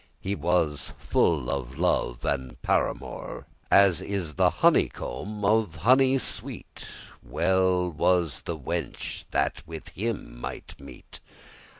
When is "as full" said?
0.73-1.51